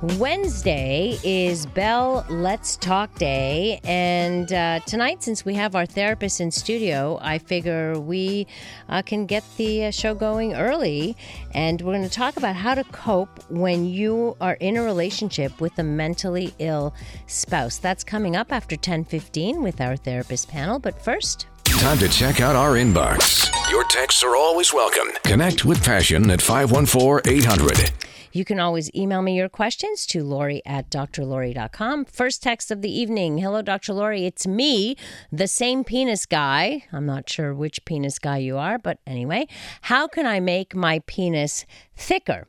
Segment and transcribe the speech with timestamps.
[0.00, 3.80] Wednesday is Bell Let's Talk Day.
[3.82, 8.46] And uh, tonight, since we have our therapist in studio, I figure we
[8.88, 11.16] uh, can get the uh, show going early.
[11.52, 15.60] And we're going to talk about how to cope when you are in a relationship
[15.60, 16.94] with a mentally ill
[17.26, 17.78] spouse.
[17.78, 20.78] That's coming up after 10:15 with our therapist panel.
[20.78, 23.50] But first, Time to check out our inbox.
[23.70, 25.08] Your texts are always welcome.
[25.24, 27.90] Connect with Passion at 514 800.
[28.38, 32.04] You can always email me your questions to Laurie at drlaurie.com.
[32.04, 33.38] First text of the evening.
[33.38, 33.92] Hello, Dr.
[33.92, 34.26] Laurie.
[34.26, 34.94] It's me,
[35.32, 36.84] the same penis guy.
[36.92, 39.48] I'm not sure which penis guy you are, but anyway.
[39.82, 41.66] How can I make my penis
[41.96, 42.46] thicker?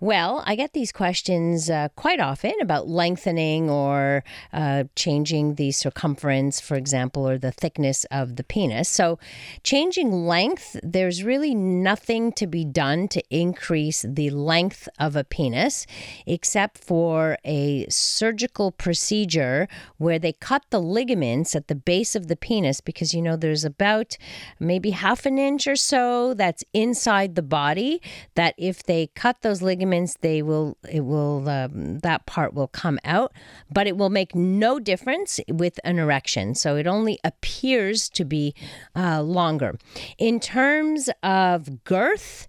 [0.00, 4.22] Well, I get these questions uh, quite often about lengthening or
[4.52, 8.88] uh, changing the circumference, for example, or the thickness of the penis.
[8.88, 9.18] So,
[9.64, 15.86] changing length, there's really nothing to be done to increase the length of a penis
[16.26, 22.36] except for a surgical procedure where they cut the ligaments at the base of the
[22.36, 24.16] penis because you know there's about
[24.60, 28.00] maybe half an inch or so that's inside the body
[28.34, 32.98] that if they cut those ligaments they will it will um, that part will come
[33.04, 33.32] out
[33.70, 38.54] but it will make no difference with an erection so it only appears to be
[38.96, 39.78] uh, longer
[40.18, 42.46] in terms of girth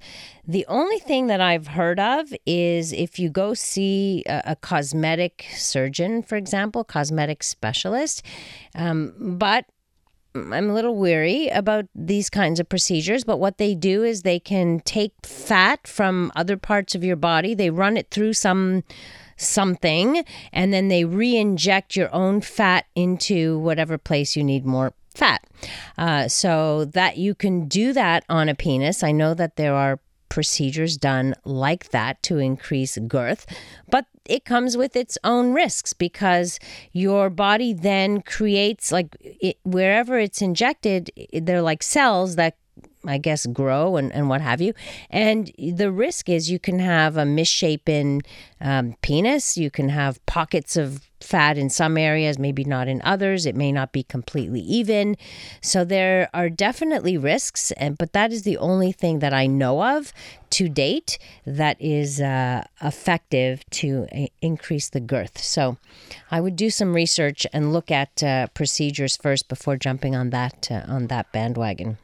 [0.49, 5.45] the only thing that I've heard of is if you go see a, a cosmetic
[5.53, 8.23] surgeon, for example, cosmetic specialist.
[8.73, 9.65] Um, but
[10.35, 14.39] I'm a little weary about these kinds of procedures, but what they do is they
[14.39, 18.83] can take fat from other parts of your body, they run it through some
[19.38, 24.94] something, and then they re inject your own fat into whatever place you need more
[25.16, 25.45] fat.
[25.97, 29.03] Uh, so that you can do that on a penis.
[29.03, 33.45] I know that there are procedures done like that to increase girth,
[33.89, 36.59] but it comes with its own risks because
[36.91, 42.55] your body then creates like it, wherever it's injected, they're like cells that
[43.05, 44.73] I guess, grow and, and what have you.
[45.10, 48.21] And the risk is you can have a misshapen
[48.60, 53.45] um, penis, you can have pockets of fat in some areas, maybe not in others.
[53.45, 55.17] It may not be completely even.
[55.61, 59.98] So there are definitely risks, and but that is the only thing that I know
[59.98, 60.14] of
[60.52, 65.42] to date that is uh, effective to uh, increase the girth.
[65.42, 65.77] So
[66.32, 70.70] I would do some research and look at uh, procedures first before jumping on that
[70.71, 71.98] uh, on that bandwagon.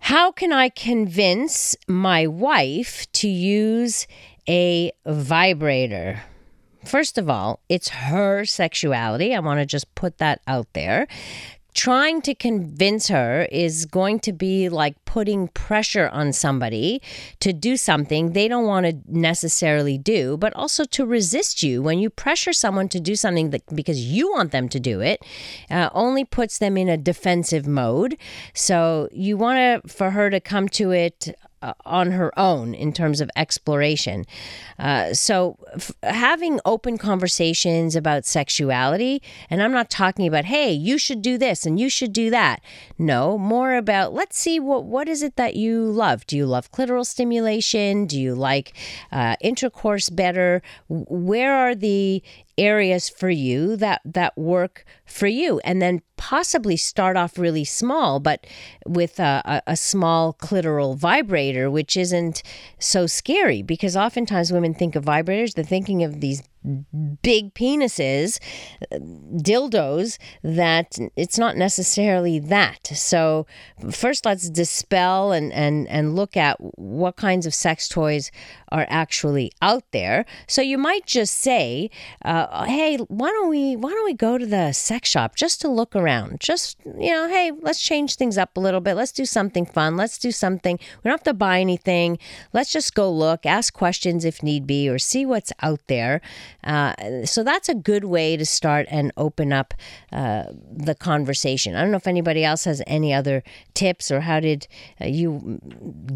[0.00, 4.06] How can I convince my wife to use
[4.48, 6.22] a vibrator?
[6.84, 9.34] First of all, it's her sexuality.
[9.34, 11.06] I want to just put that out there
[11.78, 17.00] trying to convince her is going to be like putting pressure on somebody
[17.38, 21.80] to do something they don't want to necessarily do, but also to resist you.
[21.80, 25.24] When you pressure someone to do something that, because you want them to do it,
[25.70, 28.18] uh, only puts them in a defensive mode.
[28.54, 31.32] So you want to for her to come to it
[31.62, 34.24] uh, on her own in terms of exploration.
[34.78, 40.98] Uh, so, f- having open conversations about sexuality, and I'm not talking about, hey, you
[40.98, 42.62] should do this and you should do that.
[42.98, 46.26] No, more about let's see what what is it that you love.
[46.26, 48.06] Do you love clitoral stimulation?
[48.06, 48.74] Do you like
[49.12, 50.62] uh, intercourse better?
[50.88, 52.22] Where are the
[52.58, 58.18] areas for you that that work for you and then possibly start off really small
[58.18, 58.44] but
[58.84, 62.42] with a, a, a, small clitoral vibrator which isn't
[62.78, 66.42] so scary because oftentimes women think of vibrators they're thinking of these
[67.22, 68.38] big penises,
[68.92, 72.86] dildos, that it's not necessarily that.
[72.88, 73.46] So,
[73.90, 78.30] first, let's dispel and, and, and look at what kinds of sex toys
[78.70, 80.26] are actually out there.
[80.46, 81.90] So, you might just say,
[82.24, 85.68] uh, hey, why don't we why don't we go to the sex shop just to
[85.68, 86.40] look around?
[86.40, 88.94] Just, you know, hey, let's change things up a little bit.
[88.94, 89.96] Let's do something fun.
[89.96, 90.78] Let's do something.
[90.78, 92.18] We don't have to buy anything.
[92.52, 96.20] Let's just go look, ask questions if need be, or see what's out there.
[96.64, 99.74] Uh, so that's a good way to start and open up
[100.12, 101.76] uh, the conversation.
[101.76, 103.42] I don't know if anybody else has any other
[103.74, 104.66] tips or how did
[105.00, 105.60] uh, you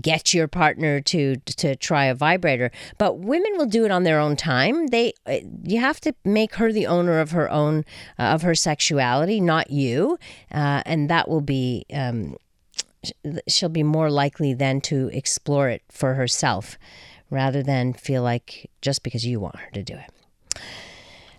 [0.01, 2.71] get your partner to to try a vibrator.
[2.99, 4.89] But women will do it on their own time.
[4.89, 7.85] They uh, you have to make her the owner of her own
[8.19, 10.19] uh, of her sexuality, not you,
[10.51, 11.87] and that will be.
[11.93, 12.37] Um,
[13.49, 16.79] she'll be more likely then to explore it for herself
[17.31, 20.22] rather than feel like just because you want her to do it.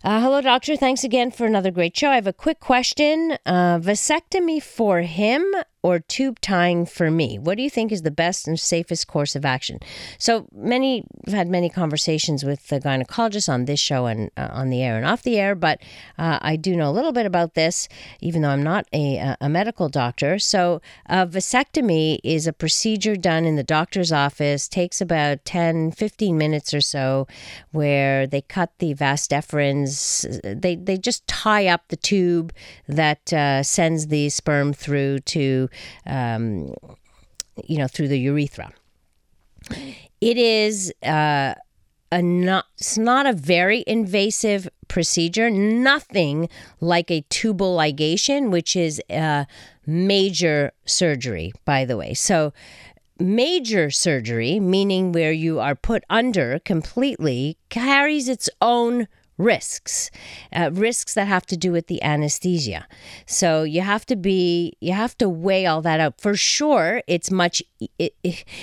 [0.03, 0.75] Uh, hello, doctor.
[0.75, 2.09] Thanks again for another great show.
[2.09, 3.38] I have a quick question.
[3.45, 5.45] Uh, vasectomy for him
[5.83, 7.38] or tube tying for me?
[7.38, 9.80] What do you think is the best and safest course of action?
[10.18, 14.69] So many, I've had many conversations with the gynecologist on this show and uh, on
[14.69, 15.81] the air and off the air, but
[16.18, 17.89] uh, I do know a little bit about this,
[18.21, 20.39] even though I'm not a, a medical doctor.
[20.39, 26.38] So a vasectomy is a procedure done in the doctor's office, takes about 10, 15
[26.38, 27.27] minutes or so,
[27.71, 32.53] where they cut the vas deferens, they, they just tie up the tube
[32.88, 35.69] that uh, sends the sperm through to
[36.06, 36.74] um,
[37.66, 38.72] you know, through the urethra.
[40.22, 41.54] It is uh,
[42.12, 46.50] a not, it's not a very invasive procedure, nothing
[46.80, 49.48] like a tubal ligation, which is a
[49.86, 52.14] major surgery, by the way.
[52.14, 52.54] So,
[53.20, 60.12] major surgery, meaning where you are put under completely, carries its own risks
[60.56, 62.88] uh, risks that have to do with the anesthesia.
[63.25, 67.31] So you have to be you have to weigh all that out for sure it's
[67.31, 67.63] much
[67.97, 68.13] it,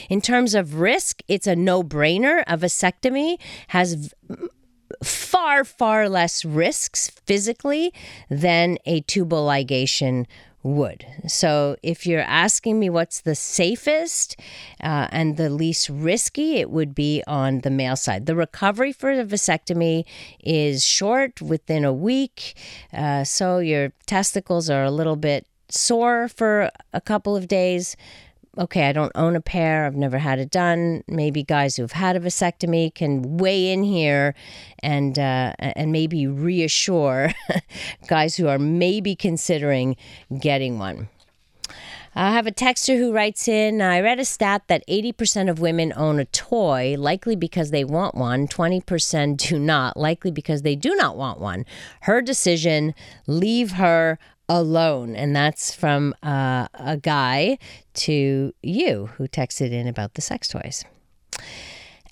[0.09, 2.45] in terms of risk it's a no-brainer.
[2.47, 3.39] A vasectomy
[3.69, 4.15] has
[5.03, 7.93] far far less risks physically
[8.29, 10.27] than a tubal ligation
[10.63, 11.07] would.
[11.27, 14.37] So if you're asking me what's the safest
[14.83, 18.27] uh, and the least risky, it would be on the male side.
[18.27, 20.05] The recovery for a vasectomy
[20.45, 22.55] is short, within a week.
[22.93, 27.97] Uh, so your testicles are a little bit sore for a couple of days
[28.59, 31.03] okay, I don't own a pair, I've never had it done.
[31.07, 34.35] Maybe guys who've had a vasectomy can weigh in here
[34.81, 37.33] and uh, and maybe reassure
[38.07, 39.97] guys who are maybe considering
[40.41, 41.09] getting one.
[42.13, 45.93] I have a texter who writes in I read a stat that 80% of women
[45.97, 48.49] own a toy, likely because they want one.
[48.49, 51.65] 20% do not, likely because they do not want one.
[52.03, 52.95] Her decision,
[53.29, 54.19] leave her
[54.51, 55.15] alone.
[55.15, 57.57] And that's from uh, a guy
[57.95, 60.85] to you who texted in about the sex toys.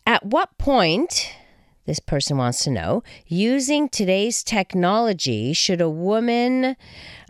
[0.06, 1.34] At what point,
[1.84, 6.76] this person wants to know, using today's technology, should a woman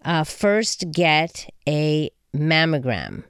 [0.05, 3.25] uh, first get a mammogram?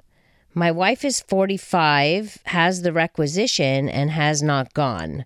[0.55, 5.25] My wife is 45, has the requisition, and has not gone.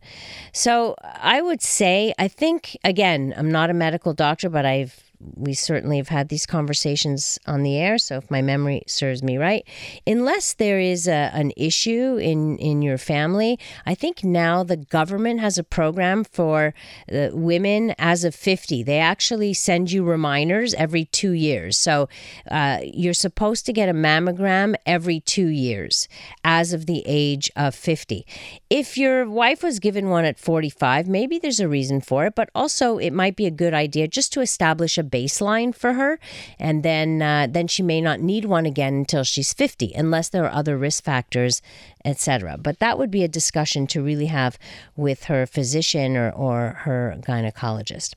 [0.52, 5.54] So I would say, I think, again, I'm not a medical doctor, but I've we
[5.54, 7.98] certainly have had these conversations on the air.
[7.98, 9.66] So if my memory serves me right,
[10.06, 15.40] unless there is a, an issue in in your family, I think now the government
[15.40, 16.74] has a program for
[17.12, 18.82] uh, women as of fifty.
[18.82, 21.76] They actually send you reminders every two years.
[21.76, 22.08] So
[22.50, 26.08] uh, you're supposed to get a mammogram every two years
[26.44, 28.26] as of the age of fifty.
[28.70, 32.34] If your wife was given one at forty five, maybe there's a reason for it,
[32.34, 36.18] but also it might be a good idea just to establish a baseline for her,
[36.58, 40.44] and then uh, then she may not need one again until she's 50, unless there
[40.44, 41.62] are other risk factors,
[42.04, 42.56] etc.
[42.58, 44.58] But that would be a discussion to really have
[44.96, 48.14] with her physician or, or her gynecologist.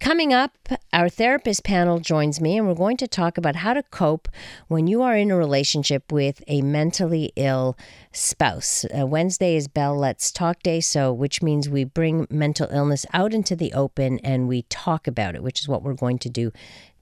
[0.00, 0.52] Coming up,
[0.92, 4.28] our therapist panel joins me, and we're going to talk about how to cope
[4.68, 7.76] when you are in a relationship with a mentally ill
[8.12, 8.84] spouse.
[8.86, 13.34] Uh, Wednesday is Bell Let's Talk Day, so which means we bring mental illness out
[13.34, 16.52] into the open and we talk about it, which is what we're going to do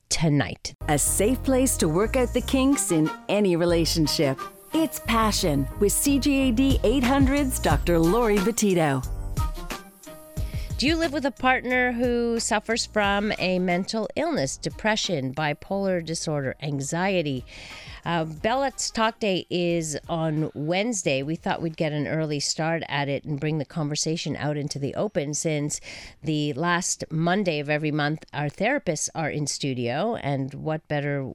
[0.09, 0.75] tonight.
[0.89, 4.39] A safe place to work out the kinks in any relationship.
[4.79, 7.99] It's Passion with CJAD 800's Dr.
[7.99, 9.03] Laurie Betito.
[10.77, 16.57] Do you live with a partner who suffers from a mental illness, depression, bipolar disorder,
[16.61, 17.47] anxiety?
[18.05, 21.23] Uh, Bell Let's Talk Day is on Wednesday.
[21.23, 24.79] We thought we'd get an early start at it and bring the conversation out into
[24.79, 25.81] the open since
[26.23, 30.17] the last Monday of every month, our therapists are in studio.
[30.17, 31.33] And what better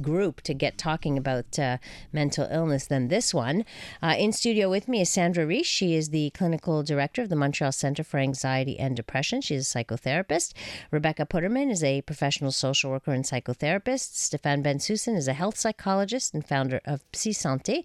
[0.00, 1.78] group to get talking about uh,
[2.12, 3.64] mental illness than this one.
[4.02, 5.66] Uh, in studio with me is Sandra Reese.
[5.66, 9.40] She is the clinical director of the Montreal Center for Anxiety and Depression.
[9.40, 10.52] She's a psychotherapist.
[10.90, 14.14] Rebecca Putterman is a professional social worker and psychotherapist.
[14.16, 17.84] Stefan Bensusan is a health psychologist and founder of Psy Santé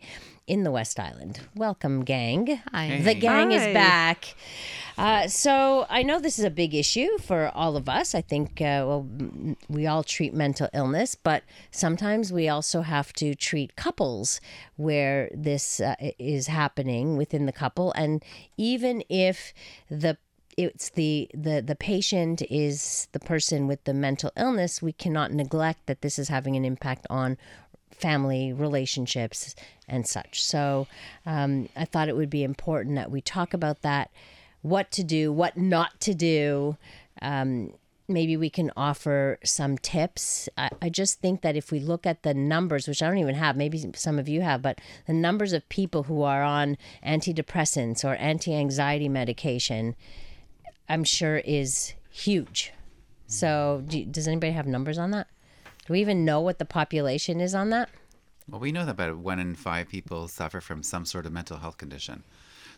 [0.50, 1.40] in the West Island.
[1.56, 2.60] Welcome, gang.
[2.72, 3.00] Hi.
[3.02, 3.56] The gang Hi.
[3.56, 4.36] is back.
[4.98, 8.16] Uh, so I know this is a big issue for all of us.
[8.16, 9.08] I think, uh, well,
[9.70, 14.42] we all treat mental illness, but sometimes we also have to treat couples
[14.76, 17.94] where this uh, is happening within the couple.
[17.94, 18.26] And
[18.58, 19.54] even if
[19.90, 20.18] the
[20.58, 25.86] it's the, the the patient is the person with the mental illness we cannot neglect
[25.86, 27.38] that this is having an impact on
[28.00, 29.56] family relationships
[29.88, 30.44] and such.
[30.44, 30.88] So
[31.26, 34.12] um, I thought it would be important that we talk about that
[34.62, 36.78] what to do, what not to do.
[37.22, 37.74] Um,
[38.08, 40.50] maybe we can offer some tips.
[40.58, 43.36] I, I, just think that if we look at the numbers, which I don't even
[43.36, 48.04] have, maybe some of you have, but the numbers of people who are on antidepressants
[48.04, 49.96] or anti anxiety medication,
[50.90, 52.74] I'm sure is huge.
[53.28, 55.28] So, do, does anybody have numbers on that?
[55.90, 57.90] Do we even know what the population is on that?
[58.48, 61.58] Well, we know that about one in five people suffer from some sort of mental
[61.58, 62.22] health condition.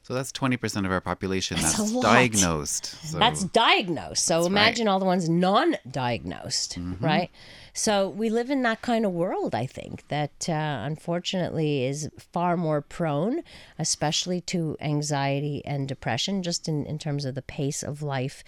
[0.03, 2.85] So that's 20% of our population that's, that's diagnosed.
[3.03, 3.19] So.
[3.19, 4.25] That's diagnosed.
[4.25, 4.93] So that's imagine right.
[4.93, 7.03] all the ones non diagnosed, mm-hmm.
[7.03, 7.29] right?
[7.73, 10.53] So we live in that kind of world, I think, that uh,
[10.85, 13.43] unfortunately is far more prone,
[13.77, 18.45] especially to anxiety and depression, just in, in terms of the pace of life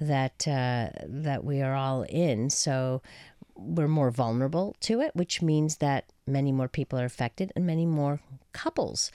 [0.00, 2.50] that uh, that we are all in.
[2.50, 3.02] So
[3.56, 7.86] we're more vulnerable to it, which means that many more people are affected and many
[7.86, 8.20] more
[8.52, 9.10] couples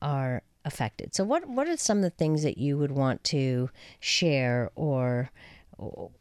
[0.00, 1.14] are affected.
[1.14, 5.30] So what what are some of the things that you would want to share or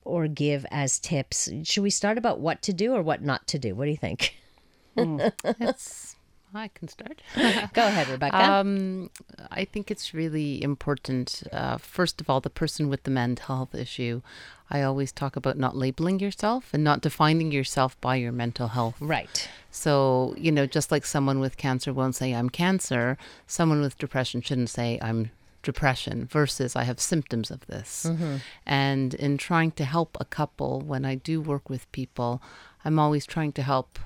[0.04, 1.50] or give as tips?
[1.64, 3.76] Should we start about what to do or what not to do?
[3.76, 4.36] What do you think?
[4.98, 5.32] Mm,
[6.54, 7.22] I can start.
[7.36, 8.44] Go ahead, Rebecca.
[8.44, 9.10] Um,
[9.52, 11.44] I think it's really important.
[11.52, 14.22] Uh, first of all, the person with the mental health issue.
[14.72, 18.96] I always talk about not labeling yourself and not defining yourself by your mental health.
[19.00, 19.50] Right.
[19.72, 24.42] So, you know, just like someone with cancer won't say, I'm cancer, someone with depression
[24.42, 25.32] shouldn't say, I'm
[25.64, 28.06] depression versus I have symptoms of this.
[28.08, 28.38] Mm-hmm.
[28.66, 32.42] And in trying to help a couple, when I do work with people,
[32.86, 34.00] I'm always trying to help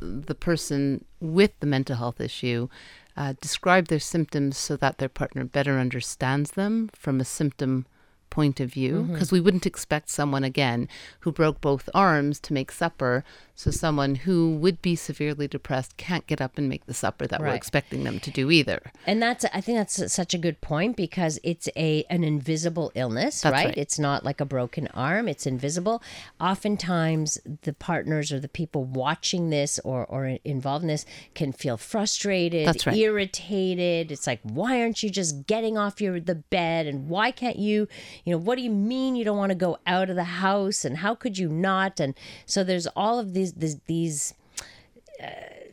[0.00, 2.68] the person with the mental health issue
[3.16, 7.86] uh, describe their symptoms so that their partner better understands them from a symptom
[8.30, 9.36] point of view because mm-hmm.
[9.36, 10.88] we wouldn't expect someone again
[11.20, 13.24] who broke both arms to make supper
[13.58, 17.40] so someone who would be severely depressed can't get up and make the supper that
[17.40, 17.48] right.
[17.48, 20.96] we're expecting them to do either and that's i think that's such a good point
[20.96, 23.52] because it's a an invisible illness right?
[23.52, 23.76] right?
[23.76, 26.00] it's not like a broken arm it's invisible
[26.40, 31.76] oftentimes the partners or the people watching this or or involved in this can feel
[31.76, 32.96] frustrated that's right.
[32.96, 37.58] irritated it's like why aren't you just getting off your the bed and why can't
[37.58, 37.88] you
[38.24, 40.84] you know, what do you mean you don't want to go out of the house?
[40.84, 42.00] And how could you not?
[42.00, 42.14] And
[42.46, 44.34] so there's all of these, these, these
[45.22, 45.26] uh,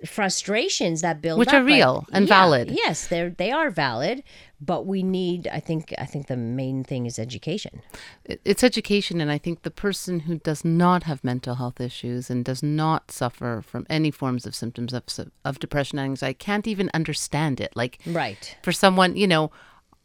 [0.06, 2.72] frustrations that build which up, are real and yeah, valid.
[2.72, 4.24] yes they're they are valid
[4.62, 7.82] but we need i think i think the main thing is education.
[8.26, 12.44] It's education and i think the person who does not have mental health issues and
[12.46, 15.04] does not suffer from any forms of symptoms of,
[15.44, 17.76] of depression and anxiety can't even understand it.
[17.76, 18.56] Like right.
[18.64, 19.52] for someone you know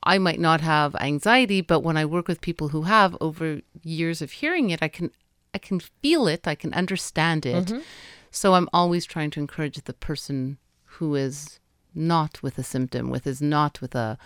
[0.02, 4.22] I might not have anxiety, but when I work with people who have over years
[4.22, 5.10] of hearing it, I can
[5.54, 7.66] I can feel it, I can understand it.
[7.66, 7.80] Mm-hmm.
[8.30, 11.58] So I'm always trying to encourage the person who is
[11.94, 14.18] not with a symptom, with is not with a,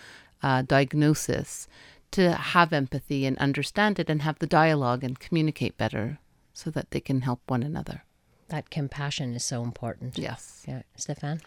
[0.43, 1.67] a diagnosis,
[2.11, 6.19] to have empathy and understand it and have the dialogue and communicate better
[6.53, 8.03] so that they can help one another.
[8.49, 10.17] That compassion is so important.
[10.17, 10.63] Yes.
[10.67, 11.41] Yeah, Stefan.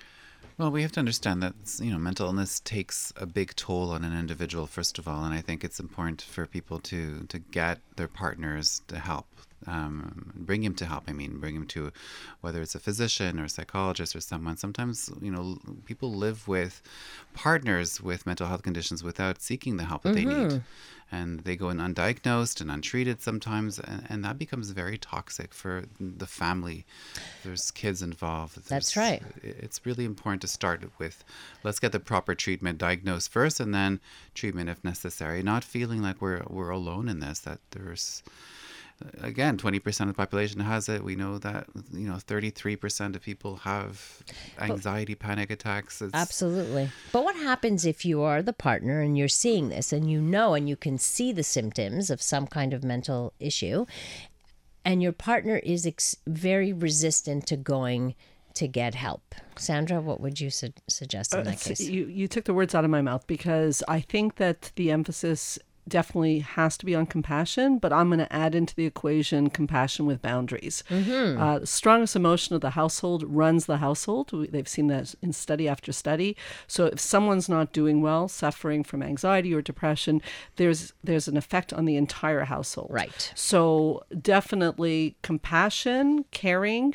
[0.58, 4.02] Well, we have to understand that you know mental illness takes a big toll on
[4.02, 7.78] an individual first of all, and I think it's important for people to to get
[7.96, 9.26] their partners to help
[9.66, 11.04] um, bring him to help.
[11.08, 11.92] I mean, bring him to
[12.40, 14.56] whether it's a physician or a psychologist or someone.
[14.56, 16.82] Sometimes, you know, people live with
[17.34, 20.28] partners with mental health conditions without seeking the help that mm-hmm.
[20.28, 20.50] they need.
[20.50, 20.58] Mm-hmm
[21.10, 25.84] and they go in undiagnosed and untreated sometimes and, and that becomes very toxic for
[25.98, 26.84] the family
[27.44, 31.24] there's kids involved there's, that's right it's really important to start with
[31.64, 34.00] let's get the proper treatment diagnosed first and then
[34.34, 38.22] treatment if necessary not feeling like we're we're alone in this that there's
[39.20, 41.04] again, 20% of the population has it.
[41.04, 44.22] We know that, you know, 33% of people have
[44.60, 46.02] anxiety, but, panic attacks.
[46.02, 46.90] It's, absolutely.
[47.12, 50.54] But what happens if you are the partner and you're seeing this and you know
[50.54, 53.86] and you can see the symptoms of some kind of mental issue
[54.84, 58.14] and your partner is ex- very resistant to going
[58.54, 59.34] to get help.
[59.56, 61.80] Sandra, what would you su- suggest in uh, that case?
[61.80, 65.58] You, you took the words out of my mouth because I think that the emphasis
[65.88, 70.06] definitely has to be on compassion, but I'm going to add into the equation compassion
[70.06, 70.84] with boundaries.
[70.90, 71.40] Mm-hmm.
[71.40, 74.30] Uh, strongest emotion of the household runs the household.
[74.50, 76.36] They've seen that in study after study.
[76.66, 80.22] So if someone's not doing well, suffering from anxiety or depression,
[80.56, 82.90] there's there's an effect on the entire household.
[82.90, 83.32] Right.
[83.34, 86.94] So definitely compassion, caring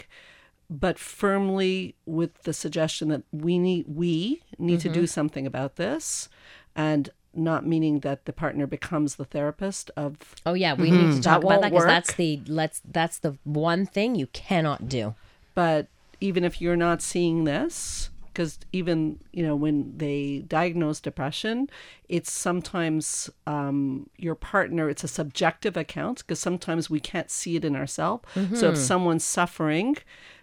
[0.70, 4.88] but firmly with the suggestion that we need we need mm-hmm.
[4.88, 5.06] to do mm-hmm.
[5.06, 6.30] something about this
[6.76, 11.10] and not meaning that the partner becomes the therapist of oh yeah we mm-hmm.
[11.10, 14.28] need to talk that about that because that's the let's that's the one thing you
[14.28, 15.16] cannot do.
[15.56, 15.88] But
[16.22, 21.70] even if you're not seeing this, because even you know when they diagnose depression
[22.10, 27.64] it's sometimes um, your partner it's a subjective account because sometimes we can't see it
[27.64, 29.96] in ourselves so if someone's suffering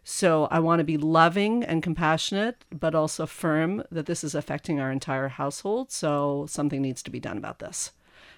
[0.05, 4.81] so i want to be loving and compassionate but also firm that this is affecting
[4.81, 7.93] our entire household so something needs to be done about this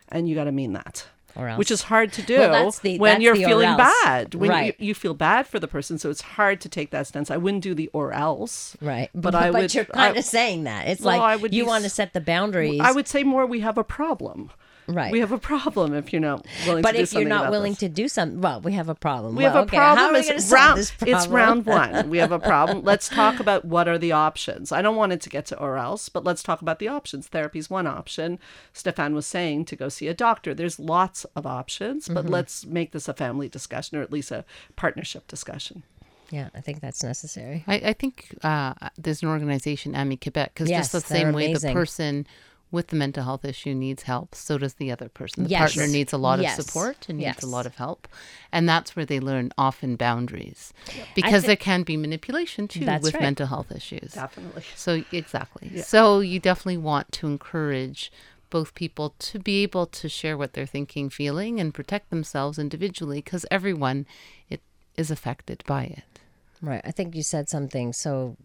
[0.09, 1.59] and you got to mean that Or else.
[1.59, 4.77] which is hard to do Well, the- when you're feeling bad when Right.
[4.79, 7.37] you, you feel bad for the person so it's hard to take that stance i
[7.37, 9.09] wouldn't do the or else Right.
[9.15, 10.89] but i would But you're kind I- of saying that.
[10.89, 12.81] It's Well, like you want to set the boundaries.
[12.81, 14.51] I would say more we have a problem.
[14.89, 15.13] Right.
[15.13, 17.51] We have a problem if you're not willing but to do if you're something not
[17.53, 17.79] willing this.
[17.81, 19.37] to do something, well, we have a problem.
[19.37, 19.99] we Well, have a okay, problem.
[19.99, 21.17] How are we It's going to solve round, this problem?
[21.17, 22.11] it's round one.
[22.11, 22.83] We have a problem.
[22.83, 24.73] Let's talk about what are the options.
[24.73, 27.29] I don't want it to get to or else, but let's talk about the options.
[27.29, 28.41] Therapy is one option.
[28.73, 30.53] Stefan was saying to go see a doctor.
[30.53, 32.33] There's lots of options, but Mm-hmm.
[32.33, 35.85] let's make this a family discussion or at least a partnership discussion.
[36.31, 37.63] Yeah, I think that's necessary.
[37.69, 41.47] I, I think uh, there's an organization, Ami Quebec, because Yes, just the same way
[41.51, 41.69] amazing.
[41.69, 42.27] the person
[42.73, 45.45] with the mental health issue needs help, so does the other person.
[45.45, 45.61] The Yes.
[45.61, 46.59] partner needs a lot Yes.
[46.59, 47.43] of support and needs Yes.
[47.45, 48.09] a lot of help.
[48.51, 50.73] And that's where they learn often boundaries.
[51.15, 53.23] Because thi- there can be manipulation too That's with right.
[53.23, 54.15] mental health issues.
[54.15, 54.65] Definitely.
[54.75, 55.81] So exactly.
[55.83, 58.11] So you definitely want to encourage
[58.51, 63.19] both people to be able to share what they're thinking, feeling, and protect themselves individually,
[63.19, 64.07] because everyone
[64.51, 64.61] it
[64.97, 66.21] is affected by it.
[66.61, 66.83] Right.
[66.85, 68.37] I think you said something so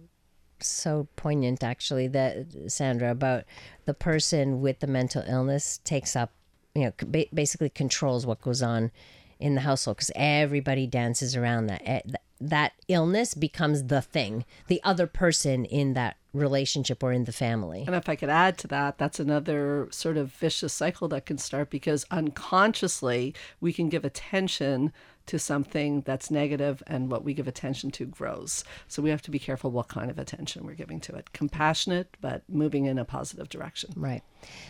[0.63, 3.43] so poignant actually that Sandra about
[3.85, 6.31] the person with the mental illness takes up,
[6.75, 8.91] you know, ba- basically controls what goes on
[9.39, 11.81] in the household because everybody dances around that.
[11.85, 12.01] Eh,
[12.39, 17.83] That illness becomes the thing, the other person in that relationship or in the family.
[17.87, 21.37] And if I could add to that, that's another sort of vicious cycle that can
[21.39, 24.91] start because unconsciously we can give attention
[25.27, 28.63] to something that's negative and what we give attention to grows.
[28.87, 31.31] So we have to be careful what kind of attention we're giving to it.
[31.33, 33.93] Compassionate, but moving in a positive direction.
[33.95, 34.23] Right.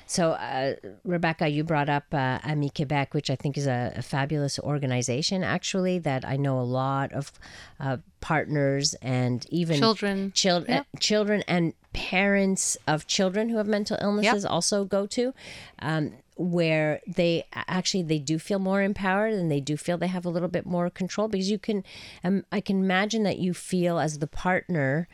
[0.05, 4.01] So, uh, Rebecca, you brought up uh, Ami Quebec, which I think is a, a
[4.01, 7.31] fabulous organization, actually, that I know a lot of
[7.79, 10.31] uh, partners and even Children.
[10.33, 15.33] children, children and parents of children who have mental illnesses also go to.
[15.79, 20.25] Um, where they actually they do feel more empowered and they do feel they have
[20.25, 21.83] a little bit more control because you can
[22.23, 25.07] um, i can imagine that you feel as the partner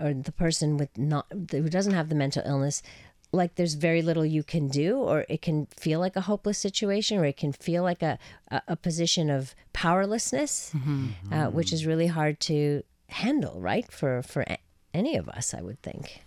[0.00, 2.82] or the person with not who doesn't have the mental illness
[3.32, 7.18] like there's very little you can do or it can feel like a hopeless situation
[7.18, 8.16] or it can feel like a,
[8.48, 10.72] a, a position of powerlessness
[11.32, 13.90] uh, which is really hard to handle right?
[13.90, 14.44] For for
[14.94, 16.22] any of us i would think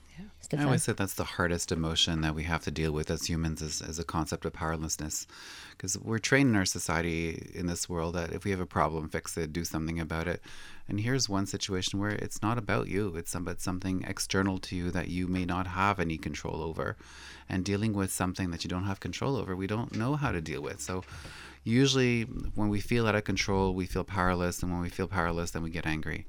[0.56, 3.62] I always say that's the hardest emotion that we have to deal with as humans
[3.62, 5.28] is, is a concept of powerlessness.
[5.72, 9.10] Because we're trained in our society in this world that if we have a problem,
[9.10, 10.42] fix it, do something about it.
[10.88, 14.90] And here's one situation where it's not about you, it's about something external to you
[14.92, 16.96] that you may not have any control over.
[17.50, 20.42] And dealing with something that you don't have control over, we don't know how to
[20.42, 20.80] deal with.
[20.80, 21.04] So
[21.64, 22.24] usually
[22.56, 24.64] when we feel out of control, we feel powerless.
[24.64, 26.26] And when we feel powerless, then we get angry.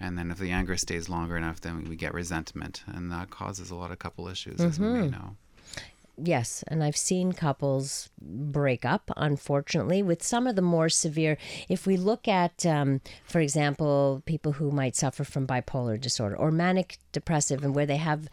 [0.00, 3.70] And then if the anger stays longer enough, then we get resentment, and that causes
[3.70, 5.36] a lot of couple issues, as we may know.
[6.20, 11.38] Yes, and I've seen couples break up, unfortunately, with some of the more severe.
[11.68, 16.50] If we look at, um, for example, people who might suffer from bipolar disorder or
[16.50, 18.28] manic depressive, and where they have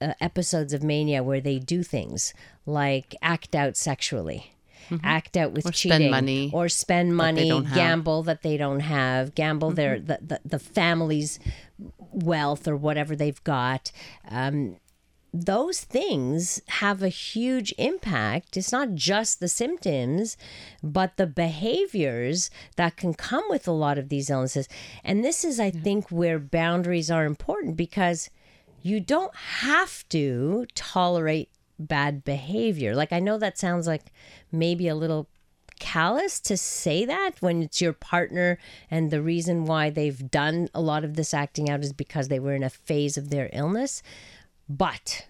[0.00, 2.32] uh, episodes of mania where they do things
[2.64, 4.54] like act out sexually.
[5.02, 9.34] Act out with Or cheating, money or spend money, don't gamble that they don't have,
[9.34, 11.38] gamble their the, the the family's
[12.12, 13.92] wealth or whatever they've got.
[14.28, 14.76] Um,
[15.32, 18.56] those things have a huge impact.
[18.56, 20.36] It's not just the symptoms,
[20.82, 24.68] but the behaviors that can come with a lot of these illnesses.
[25.04, 28.30] And this is, I think, where boundaries are important because
[28.80, 32.94] you don't have to tolerate bad behavior.
[32.94, 34.12] Like, I know that sounds like
[34.52, 35.28] maybe a little
[35.80, 38.58] callous to say that when it's your partner
[38.90, 42.40] and the reason why they've done a lot of this acting out is because they
[42.40, 44.02] were in a phase of their illness
[44.68, 45.28] but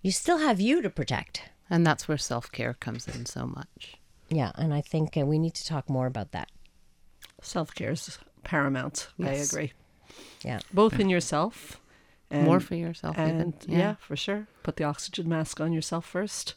[0.00, 3.96] you still have you to protect And that's where self care comes in so much.
[4.30, 6.50] yeah and i think uh, we need to talk more about that
[7.42, 9.08] Self care is paramount.
[9.22, 9.72] I agree.
[10.42, 11.81] yeah Both in yourself
[12.32, 13.40] and More for yourself, even.
[13.40, 13.78] and yeah.
[13.78, 13.94] Yeah.
[14.00, 16.54] for sure put the oxygen mask on yourself first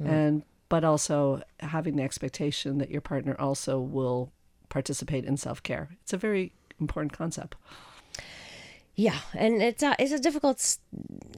[0.00, 4.30] and but also having the expectation that your partner also will
[4.68, 7.56] participate in self-care it's a very important concept
[8.94, 10.58] yeah and it's a it's a difficult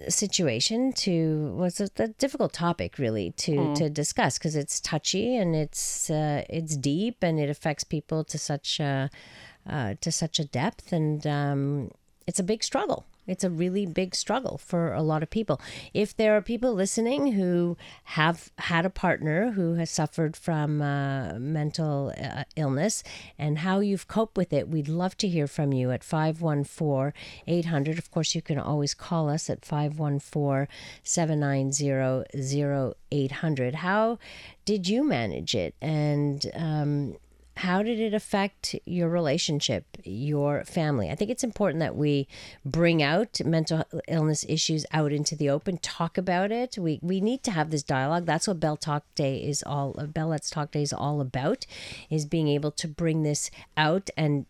[0.08, 5.36] situation to well, it's a, a difficult topic really to to discuss because it's touchy
[5.36, 9.08] and it's uh, it's deep and it affects people to such uh,
[9.68, 11.90] uh, to such a depth and um,
[12.26, 13.04] it's a big struggle.
[13.26, 15.60] It's a really big struggle for a lot of people.
[15.94, 21.38] If there are people listening who have had a partner who has suffered from uh,
[21.38, 23.02] mental uh, illness
[23.38, 27.12] and how you've coped with it, we'd love to hear from you at 514
[27.46, 27.98] 800.
[27.98, 30.66] Of course, you can always call us at 514
[31.02, 32.24] 790
[33.12, 33.74] 0800.
[33.76, 34.18] How
[34.64, 35.74] did you manage it?
[35.80, 37.16] And, um,
[37.60, 41.10] how did it affect your relationship, your family?
[41.10, 42.26] I think it's important that we
[42.64, 46.78] bring out mental illness issues out into the open, talk about it.
[46.78, 48.24] We we need to have this dialogue.
[48.24, 51.66] That's what Bell Talk Day is all Bell Let's Talk Day is all about,
[52.08, 54.46] is being able to bring this out and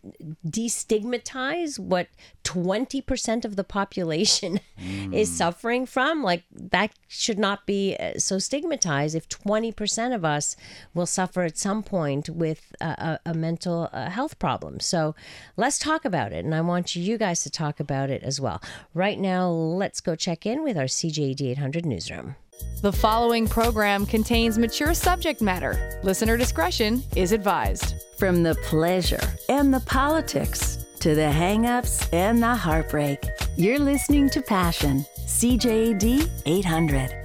[0.47, 2.07] destigmatize what
[2.45, 4.61] 20% of the population
[5.11, 6.23] is suffering from.
[6.23, 10.55] Like that should not be uh, so stigmatized if 20% of us
[10.93, 14.79] will suffer at some point with uh, a, a mental uh, health problem.
[14.79, 15.15] So
[15.57, 16.45] let's talk about it.
[16.45, 18.61] And I want you guys to talk about it as well.
[18.93, 22.35] Right now, let's go check in with our CJAD 800 newsroom.
[22.81, 25.99] The following program contains mature subject matter.
[26.03, 27.95] Listener discretion is advised.
[28.17, 33.23] From the pleasure and the politics to the hang-ups and the heartbreak,
[33.55, 37.20] you're listening to Passion, CJAD 800.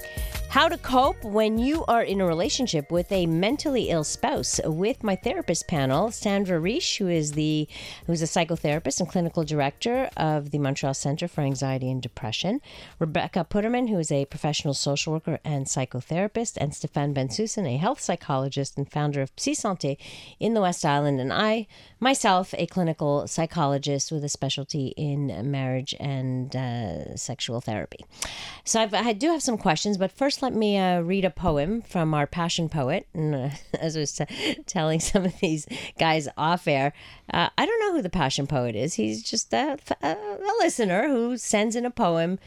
[0.57, 4.59] How to cope when you are in a relationship with a mentally ill spouse.
[4.65, 7.69] With my therapist panel, Sandra Reish, who is the
[8.07, 12.63] who's a psychotherapist and clinical director of the Montreal Center for Anxiety and Depression,
[12.99, 18.01] Rebecca Putterman, who is a professional social worker and psychotherapist, and Stefan Bensusan, a health
[18.01, 19.99] psychologist and founder of Psy Santé
[20.41, 21.67] in the West Island, and I
[22.01, 28.07] myself a clinical psychologist with a specialty in marriage and uh, sexual therapy.
[28.65, 31.83] So I've, I do have some questions, but first let me uh, read a poem
[31.83, 33.09] from our passion poet.
[33.13, 33.49] And uh,
[33.81, 35.67] as I was t- telling some of these
[35.99, 36.93] guys off air,
[37.35, 38.95] uh, I don't know who the passion poet is.
[38.95, 42.39] He's just a, a, a listener who sends in a poem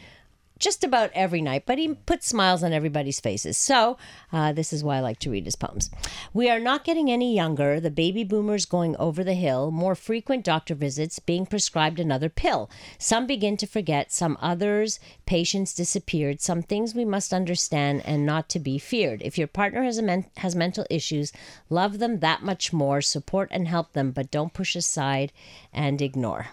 [0.60, 3.58] just about every night, but he puts smiles on everybody's faces.
[3.58, 3.98] So,
[4.32, 5.90] uh, this is why I like to read his poems.
[6.34, 10.44] We are not getting any younger, the baby boomers going over the hill, more frequent
[10.44, 12.70] doctor visits, being prescribed another pill.
[12.98, 18.50] Some begin to forget, some others, patients disappeared, some things we must understand and not
[18.50, 19.22] to be feared.
[19.24, 21.32] If your partner has, men- has mental issues,
[21.70, 25.32] love them that much more, support and help them, but don't push aside
[25.74, 26.48] and ignore.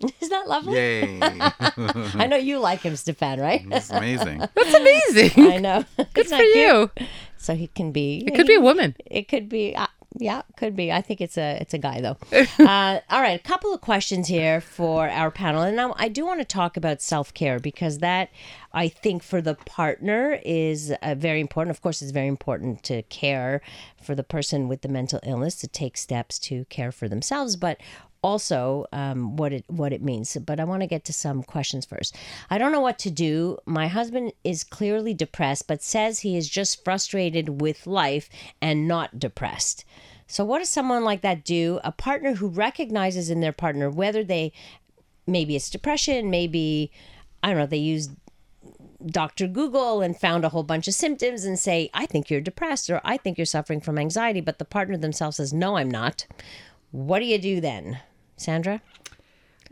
[0.20, 0.74] Isn't that lovely?
[0.74, 1.18] Yay.
[1.22, 3.62] I know you like him, Stefan, right?
[3.70, 4.38] It's amazing.
[4.38, 5.52] That's amazing.
[5.52, 5.84] I know.
[6.14, 6.90] Good for you.
[7.36, 8.24] So he can be.
[8.26, 8.94] It could be a woman.
[9.06, 9.74] It could be.
[9.76, 10.92] Uh, yeah, could be.
[10.92, 12.16] I think it's a it's a guy though.
[12.32, 16.24] uh, all right, a couple of questions here for our panel, and now I do
[16.24, 18.30] want to talk about self care because that
[18.72, 21.76] I think for the partner is uh, very important.
[21.76, 23.60] Of course, it's very important to care
[24.00, 27.78] for the person with the mental illness to take steps to care for themselves, but
[28.24, 30.36] also um, what it what it means.
[30.44, 32.16] But I want to get to some questions first.
[32.48, 33.58] I don't know what to do.
[33.66, 38.30] My husband is clearly depressed, but says he is just frustrated with life
[38.62, 39.84] and not depressed.
[40.26, 41.80] So what does someone like that do?
[41.84, 44.52] A partner who recognizes in their partner whether they
[45.26, 46.90] maybe it's depression, maybe
[47.42, 48.08] I don't know, they use
[49.04, 49.46] Dr.
[49.48, 53.02] Google and found a whole bunch of symptoms and say, I think you're depressed or
[53.04, 56.26] I think you're suffering from anxiety, but the partner themselves says, No, I'm not.
[56.90, 58.00] What do you do then?
[58.36, 58.82] Sandra?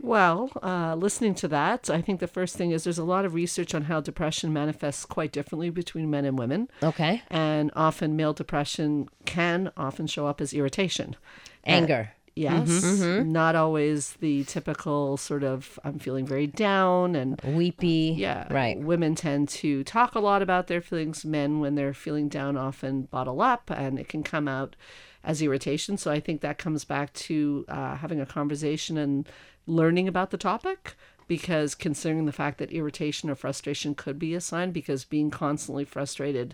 [0.01, 3.33] Well, uh, listening to that, I think the first thing is there's a lot of
[3.33, 6.69] research on how depression manifests quite differently between men and women.
[6.81, 7.21] Okay.
[7.29, 11.15] And often male depression can often show up as irritation.
[11.63, 12.11] Anger.
[12.35, 12.67] Yes.
[12.99, 18.15] Not always the typical sort of, I'm feeling very down and Weepy.
[18.17, 18.51] yeah.
[18.51, 18.77] Right.
[18.79, 21.23] Women tend to talk a lot about their feelings.
[21.23, 24.75] Men, when they're feeling down, often bottle up and it can come out
[25.23, 25.97] as irritation.
[25.97, 29.27] So I think that comes back to uh, having a conversation and
[29.65, 30.95] learning about the topic
[31.27, 35.85] because considering the fact that irritation or frustration could be a sign because being constantly
[35.85, 36.53] frustrated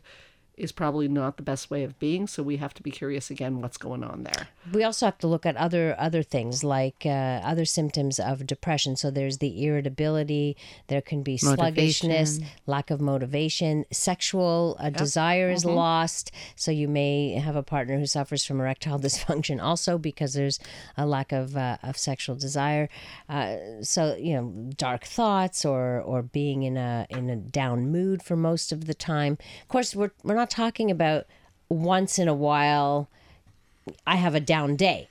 [0.60, 3.62] is probably not the best way of being so we have to be curious again
[3.62, 7.42] what's going on there We also have to look at other other things like uh,
[7.44, 8.96] other symptoms of depression.
[8.96, 10.58] So there's the irritability.
[10.88, 16.32] There can be sluggishness, lack of motivation, sexual uh, desire is lost.
[16.56, 20.60] So you may have a partner who suffers from erectile dysfunction also because there's
[20.98, 22.90] a lack of uh, of sexual desire.
[23.28, 28.22] Uh, so you know, dark thoughts or or being in a in a down mood
[28.22, 29.38] for most of the time.
[29.64, 31.26] Of course, we're we're not talking about
[31.70, 33.10] once in a while.
[34.06, 35.10] I have a down day.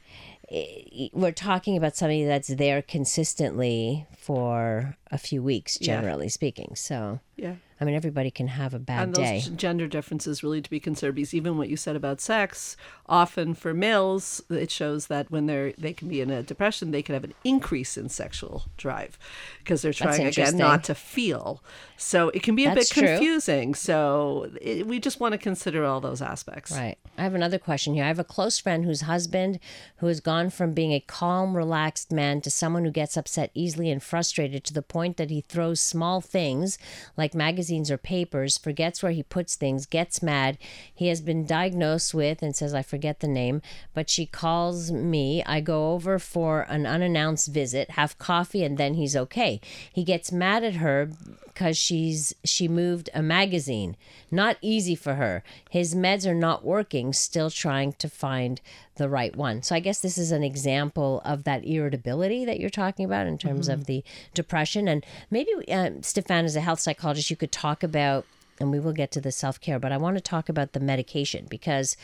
[1.13, 6.75] We're talking about somebody that's there consistently for a few weeks, generally speaking.
[6.75, 9.03] So, yeah I mean, everybody can have a bad day.
[9.03, 9.57] and those day.
[9.57, 13.73] gender differences really to be considered because even what you said about sex often for
[13.73, 17.25] males it shows that when they're they can be in a depression they can have
[17.25, 19.19] an increase in sexual drive
[19.61, 21.63] because they're trying again not to feel
[21.97, 23.09] so it can be a That's bit true.
[23.09, 26.99] confusing so it, we just want to consider all those aspects Right.
[27.17, 28.05] I have another question here.
[28.05, 29.59] I have a close friend whose husband,
[29.97, 33.91] who has gone from being a calm, relaxed man to someone who gets upset easily
[33.91, 36.79] and frustrated to the point that he throws small things
[37.17, 40.59] like magazines or papers, forgets where he puts things, gets mad.
[40.95, 43.63] He has been diagnosed with, and says, I forget the name,
[43.95, 45.43] but she calls me.
[45.45, 49.61] I go over for an unannounced visit, have coffee, and then he's okay.
[49.93, 51.11] He gets mad at her
[51.47, 53.97] because she's she moved a magazine.
[54.31, 55.43] Not easy for her.
[55.71, 58.61] His meds are not working, still trying to find
[58.99, 59.63] the right one.
[59.63, 63.39] So I guess this is an example of that irritability that you're talking about in
[63.39, 64.89] terms of the depression.
[64.89, 68.27] And maybe, uh, Stefan, as a health psychologist, you could talk about,
[68.61, 70.81] and we will get to the self care, but I want to talk about the
[70.81, 71.97] medication because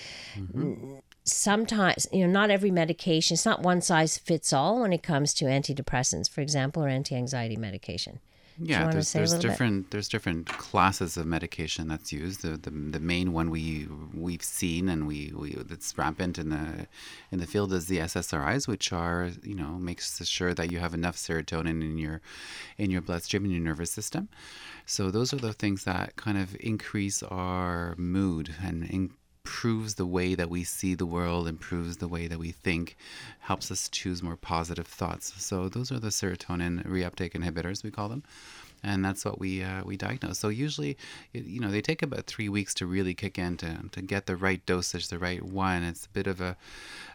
[1.25, 5.33] sometimes you know not every medication it's not one size fits all when it comes
[5.33, 9.51] to antidepressants for example or anti-anxiety medication you Yeah, there's there's little bit?
[9.51, 12.43] different there's different classes of medication that's used.
[12.43, 16.87] The, the the main one we we've seen and we, we that's rampant in the
[17.33, 20.95] in the field is the SSRIs, which are you know makes sure that you have
[20.95, 22.21] enough serotonin in your
[22.79, 24.29] in your bloodstream and your nervous system.
[24.87, 28.85] So those are the things that kind of increase our mood and
[29.55, 32.97] improves the way that we see the world, improves the way that we think,
[33.39, 35.33] helps us choose more positive thoughts.
[35.41, 38.25] So those are the serotonin reuptake inhibitors we call them,
[38.85, 40.39] and that's what we uh, we diagnose.
[40.39, 40.97] So usually,
[41.33, 44.37] you know, they take about three weeks to really kick in to, to get the
[44.37, 45.83] right dosage, the right one.
[45.83, 46.57] It's a bit of a,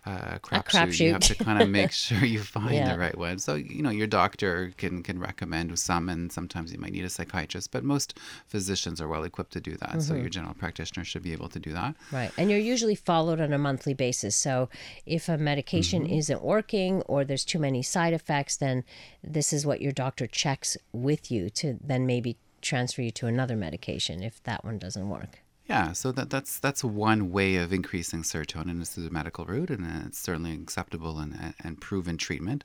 [0.06, 1.00] uh, crapshoot.
[1.00, 2.94] You have to kind of make sure you find Yeah.
[2.94, 3.40] the right one.
[3.40, 7.10] So you know, your doctor can can recommend some, and sometimes you might need a
[7.10, 10.02] psychiatrist, but most physicians are well equipped to do that.
[10.02, 11.96] So your general practitioner should be able to do that.
[12.12, 12.32] Right.
[12.38, 14.36] And you're usually followed on a monthly basis.
[14.36, 14.70] So
[15.06, 18.84] if a medication isn't working or there's too many side effects, then
[19.24, 23.56] this is what your doctor checks with you to then maybe transfer you to another
[23.56, 25.40] medication if that one doesn't work.
[25.70, 29.70] Yeah, so that, that's that's one way of increasing serotonin is through the medical route,
[29.70, 32.64] and it's certainly acceptable and- and proven treatment.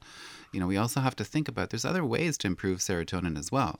[0.52, 3.52] You know, we also have to think about there's other ways to improve serotonin as
[3.52, 3.78] well.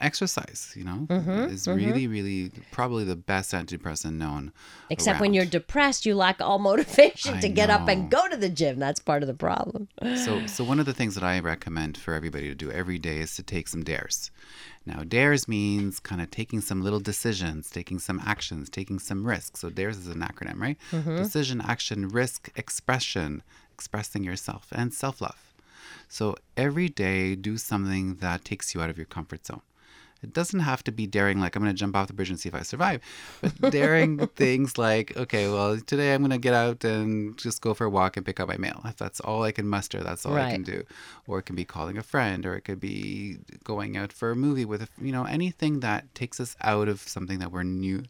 [0.00, 1.76] Exercise, you know, mm-hmm, is mm-hmm.
[1.76, 4.52] really, really probably the best antidepressant known.
[4.90, 8.36] Except when you're depressed, you lack all motivation I to get up and go to
[8.36, 8.78] the gym.
[8.78, 9.88] That's part of the problem.
[10.24, 13.18] So, so one of the things that I recommend for everybody to do every day
[13.18, 14.30] is to take some dares.
[14.86, 19.60] Now, dares means kind of taking some little decisions, taking some actions, taking some risks.
[19.60, 20.78] So, dares is an acronym, right?
[20.92, 21.16] Mm-hmm.
[21.16, 23.42] Decision, action, risk, expression,
[23.72, 25.54] expressing yourself, and self love.
[26.08, 29.62] So, every day, do something that takes you out of your comfort zone.
[30.24, 32.40] It doesn't have to be daring, like I'm going to jump off the bridge and
[32.40, 33.00] see if I survive,
[33.42, 37.74] but daring things like, okay, well, today I'm going to get out and just go
[37.74, 38.80] for a walk and pick up my mail.
[38.84, 40.84] If that's all I can muster, that's all I can do.
[41.26, 44.36] Or it can be calling a friend, or it could be going out for a
[44.36, 48.04] movie with, a, you know, anything that takes us out of something that we're new,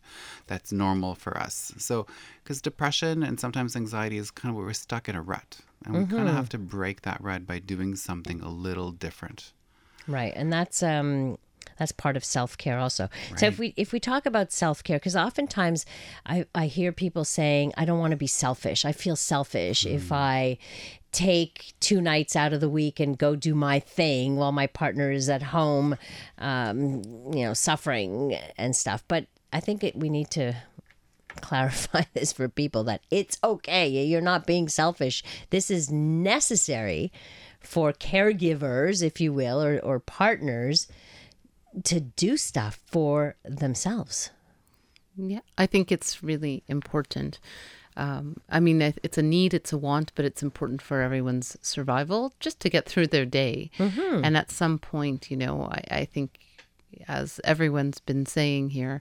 [0.47, 1.73] that's normal for us.
[1.79, 2.07] So,
[2.43, 5.59] because depression and sometimes anxiety is kind of where we're stuck in a rut.
[5.85, 9.53] And we kind of have to break that rut by doing something a little different.
[10.07, 11.39] Right, and that's um
[11.77, 13.09] that's part of self care also.
[13.37, 15.87] So if we if we talk about self care, because oftentimes
[16.27, 18.85] I I hear people saying I don't want to be selfish.
[18.85, 20.59] I feel selfish if I
[21.15, 25.13] take two nights out of the week and go do my thing while my partner
[25.13, 25.97] is at home,
[26.39, 29.05] um, you know, suffering and stuff.
[29.07, 30.55] But I think it, we need to
[31.41, 33.89] clarify this for people that it's okay.
[34.05, 35.23] You're not being selfish.
[35.51, 37.13] This is necessary
[37.61, 40.89] for caregivers, if you will, or, or partners
[41.83, 44.31] to do stuff for themselves.
[45.17, 47.39] Yeah, I think it's really important.
[47.97, 52.33] Um, I mean, it's a need, it's a want, but it's important for everyone's survival
[52.41, 53.71] just to get through their day.
[54.25, 56.41] And at some point, you know, I, I think,
[57.07, 59.01] as everyone's been saying here,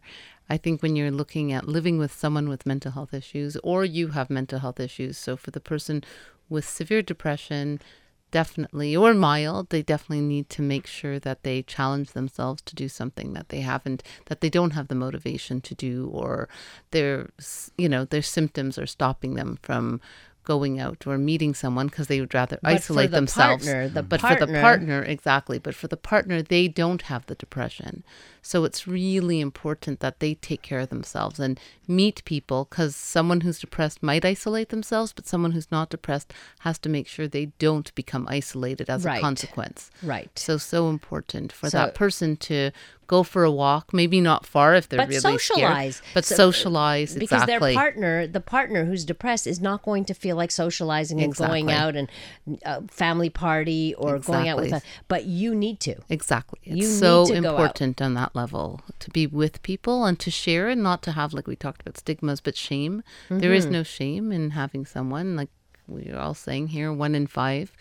[0.49, 4.09] I think when you're looking at living with someone with mental health issues or you
[4.09, 6.03] have mental health issues, so for the person
[6.49, 7.79] with severe depression,
[8.39, 12.87] definitely or mild they definitely need to make sure that they challenge themselves to do
[12.89, 16.49] something that they haven't that they don't have the motivation to do or
[16.91, 17.29] their
[17.77, 20.01] you know their symptoms are stopping them from
[20.43, 23.63] going out or meeting someone because they would rather But isolate the themselves.
[23.65, 25.57] partner, the but for the partner- partner exactly.
[25.57, 28.03] But for the partner they don't have the depression
[28.45, 33.41] so it's really important that they take care of themselves and meet people because someone
[33.41, 37.45] who's depressed might isolate themselves but someone who's not depressed has to make sure they
[37.57, 39.17] don't become isolated as Right.
[39.17, 40.29] a consequence Right.
[40.37, 42.71] so so important for So- that person to
[43.05, 46.35] go for a walk, maybe not far if they're but really socialize scared, but So-
[46.35, 47.73] socialize because exactly.
[47.73, 51.69] their partner the partner who's depressed is not going to feel like socializing and going
[51.69, 52.07] out and
[52.65, 54.89] uh, family party or going out with a, Exactly.
[55.09, 56.59] but you need to Exactly.
[56.63, 57.53] It's You so need to go out.
[57.59, 61.33] important on that level to be with people and to share and not to have,
[61.33, 63.03] like we talked about stigmas, but shame.
[63.29, 63.73] There is Mm-hmm.
[63.73, 65.49] no shame in having someone, like
[65.87, 67.73] we're all saying here, one in five.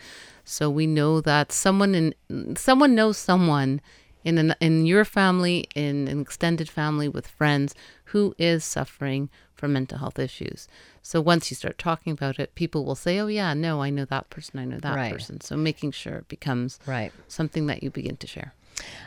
[0.43, 3.81] So we know that someone in someone knows someone
[4.25, 7.73] in an, in your family, in an extended family with friends
[8.05, 10.67] who is suffering from mental health issues.
[11.01, 14.05] So once you start talking about it, people will say, "Oh yeah, no, I know
[14.05, 14.59] that person.
[14.59, 15.11] I know that Right.
[15.13, 17.13] person." So making sure it becomes Right.
[17.27, 18.53] something that you begin to share.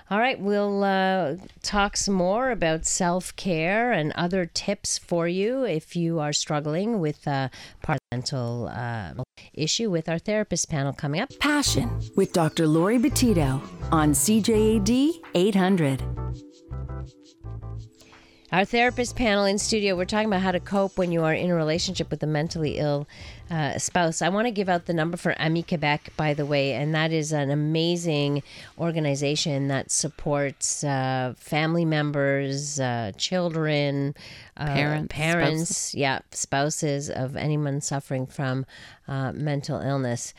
[0.09, 5.65] All right, we'll uh, talk some more about self care and other tips for you
[5.65, 7.51] if you are struggling with a
[7.83, 9.15] part mental uh,
[9.53, 11.31] issue with our therapist panel coming up.
[11.41, 12.67] Passion with Dr.
[12.69, 16.03] Laurie Betito on CJAD 800.
[18.53, 21.51] Our therapist panel in studio, we're talking about how to cope when you are in
[21.51, 23.09] a relationship with a mentally ill
[23.51, 24.23] uh, spouse.
[24.23, 27.11] I want to give out the number for AMI Quebec, by the way, and that
[27.11, 28.45] is an amazing
[28.79, 34.15] organization that supports uh, family members, uh, children,
[34.57, 38.65] uh, Parents, parents, yeah, spouses of anyone suffering from
[39.09, 40.35] uh, mental illness.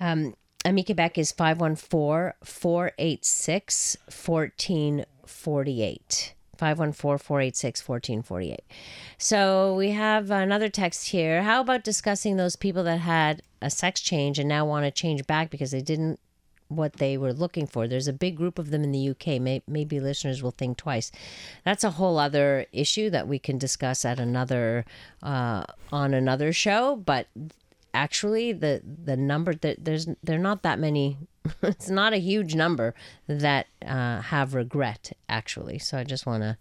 [0.00, 0.34] Um,
[0.64, 6.34] AMI Quebec is 514 486 1448.
[6.62, 8.56] 514-486-1448.
[9.18, 11.42] So we have another text here.
[11.42, 15.26] How about discussing those people that had a sex change and now want to change
[15.26, 16.20] back because they didn't
[16.76, 17.86] what they were looking for.
[17.86, 19.40] There's a big group of them in the UK.
[19.40, 21.12] May, maybe listeners will think twice.
[21.64, 24.84] That's a whole other issue that we can discuss at another
[25.22, 26.96] uh, on another show.
[26.96, 27.26] But
[27.94, 31.18] actually, the the number that there's they're not that many.
[31.62, 32.94] It's not a huge number
[33.26, 35.78] that uh, have regret actually.
[35.78, 36.56] So I just want to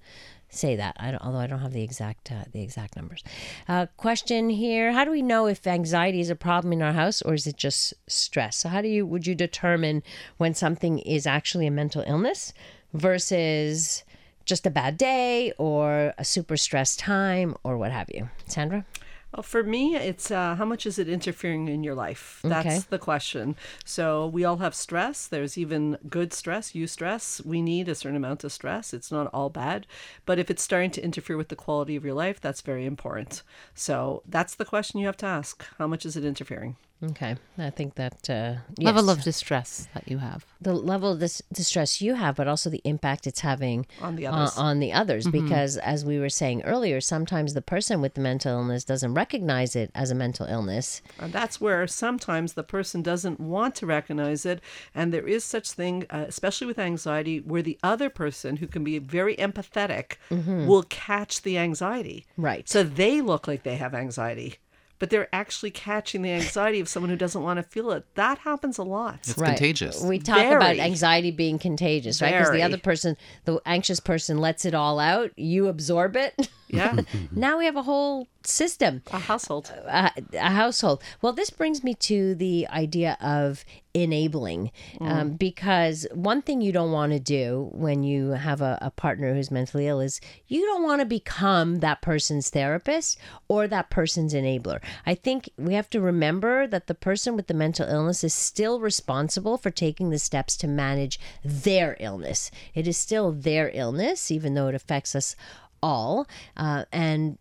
[0.50, 0.96] say that.
[1.00, 3.24] I although I don't have the exact uh, the exact numbers.
[3.68, 7.22] Uh, question here: How do we know if anxiety is a problem in our house
[7.22, 8.58] or is it just stress?
[8.58, 10.04] So how do you would you determine
[10.38, 12.54] when something is actually a mental illness
[12.94, 14.04] versus
[14.46, 18.86] just a bad day or a super stressed time or what have you, Sandra?
[19.34, 22.42] Well, for me, it's uh, how much is it interfering in your life?
[22.44, 22.80] That's Okay.
[22.90, 23.56] the question.
[23.86, 25.26] So we all have stress.
[25.26, 27.42] There's even good stress, you stress.
[27.46, 28.94] We need a certain amount of stress.
[28.94, 29.88] It's not all bad.
[30.26, 33.42] But if it's starting to interfere with the quality of your life, that's very important.
[33.74, 35.66] So that's the question you have to ask.
[35.78, 36.76] How much is it interfering?
[37.04, 39.18] Okay, I think that uh, Level yes.
[39.18, 40.46] of distress that you have.
[40.62, 44.28] the level of this distress you have, but also the impact it's having On the
[44.28, 44.58] uh, others.
[44.58, 45.28] on the others.
[45.28, 49.76] Because as we were saying earlier, sometimes the person with the mental illness doesn't recognize
[49.76, 51.02] it as a mental illness.
[51.18, 54.62] And that's where sometimes the person doesn't want to recognize it.
[54.94, 58.84] And there is such thing, uh, especially with anxiety, where the other person who can
[58.84, 62.26] be very empathetic will catch the anxiety.
[62.38, 62.70] Right.
[62.70, 64.58] So they look like they have anxiety,
[65.02, 68.06] but they're actually catching the anxiety of someone who doesn't want to feel it.
[68.14, 69.16] That happens a lot.
[69.16, 70.04] It's contagious.
[70.04, 72.38] We talk about anxiety being contagious, right?
[72.38, 75.32] Because the other person, the anxious person, lets it all out.
[75.36, 76.50] You absorb it.
[76.72, 77.02] Yeah.
[77.32, 79.02] now we have a whole system.
[79.12, 79.72] a household.
[79.86, 81.04] a, a household.
[81.22, 86.92] Well, this brings me to the idea of enabling, um, because one thing you don't
[86.94, 90.84] want to do when you have a, a partner who's mentally ill is you don't
[90.84, 93.18] want to become that person's therapist
[93.50, 94.82] or that person's enabler.
[95.06, 98.80] I think we have to remember that the person with the mental illness is still
[98.80, 102.50] responsible for taking the steps to manage their illness.
[102.74, 105.36] It is still their illness, even though it affects us
[105.82, 106.28] all.
[106.58, 107.38] Uh, and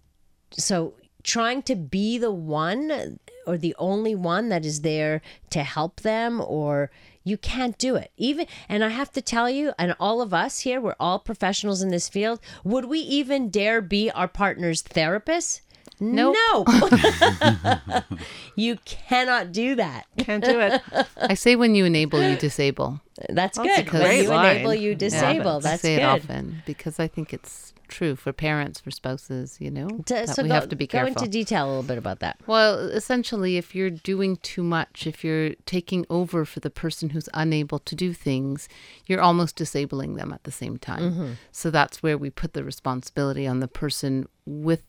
[0.50, 6.00] so trying to be the one or the only one that is there to help
[6.00, 6.90] them or
[7.24, 10.60] you can't do it even and i have to tell you and all of us
[10.60, 15.60] here we're all professionals in this field would we even dare be our partner's therapist
[16.00, 16.34] Nope.
[16.36, 16.64] no
[18.56, 20.82] you cannot do that Can't do it.
[21.16, 23.00] I say when you enable, you disable.
[23.28, 24.56] that's That's good when great you line.
[24.56, 28.14] enable you disable That's I that's say good it often because I think it's true
[28.14, 31.08] for parents, for spouses, you know, To- that so we go, have to be careful.
[31.10, 31.24] go careful.
[31.24, 35.24] into detail a little bit about that Well, essentially, if you're doing too much, if
[35.24, 38.68] you're taking over for the person who's unable to do things,
[39.06, 41.02] you're almost disabling them at the same time.
[41.02, 41.30] Mm-hmm.
[41.50, 44.82] So that's where we put the responsibility on the person with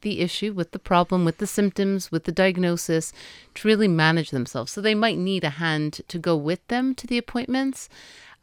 [0.00, 3.12] the issue, with the problem, with the symptoms, with the diagnosis
[3.54, 4.72] to really manage themselves.
[4.72, 7.88] So they might need a hand to go with them to the appointments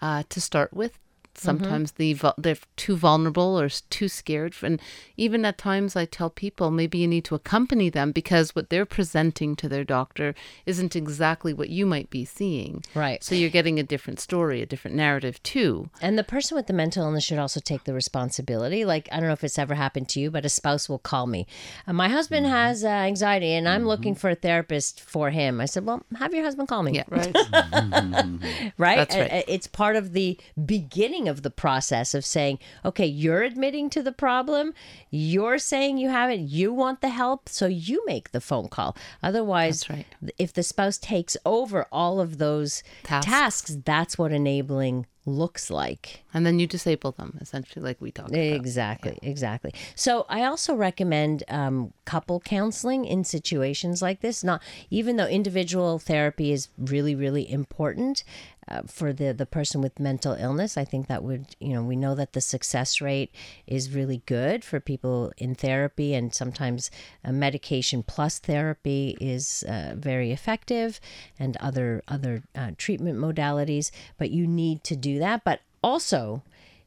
[0.01, 0.99] uh, to start with.
[1.35, 4.53] Sometimes the vul- they're too vulnerable or too scared.
[4.61, 4.79] And
[5.17, 8.85] even at times, I tell people maybe you need to accompany them because what they're
[8.85, 12.83] presenting to their doctor isn't exactly what you might be seeing.
[12.93, 13.23] Right.
[13.23, 15.89] So you're getting a different story, a different narrative too.
[16.01, 18.85] And the person with the mental illness should also take the responsibility.
[18.85, 21.27] Like, I don't know if it's ever happened to you, but a spouse will call
[21.27, 21.47] me.
[21.87, 25.59] Uh, my husband has uh, anxiety and I'm looking for a therapist for him.
[25.59, 26.93] I said, well, have your husband call me.
[26.93, 27.03] Yeah.
[27.09, 27.35] Right.
[28.77, 28.97] right?
[28.97, 29.43] That's right.
[29.47, 34.11] It's part of the beginning of the process of saying, okay, you're admitting to the
[34.11, 34.73] problem,
[35.09, 38.95] you're saying you have it, you want the help, so you make the phone call.
[39.21, 40.05] Otherwise, right.
[40.37, 43.25] if the spouse takes over all of those Tasks.
[43.25, 46.23] tasks, that's what enabling looks like.
[46.33, 48.39] And then you disable them, essentially, like we talked about.
[48.39, 49.73] Exactly, exactly.
[49.95, 54.43] So I also recommend um, couple counseling in situations like this.
[54.43, 58.23] Not even though individual therapy is really, really important
[58.67, 60.77] uh, for the the person with mental illness.
[60.77, 63.31] I think that would you know we know that the success rate
[63.67, 66.91] is really good for people in therapy, and sometimes
[67.23, 70.99] uh, medication plus therapy is uh, very effective,
[71.39, 73.91] and other other uh, treatment modalities.
[74.17, 75.43] But you need to do that.
[75.43, 76.43] But also,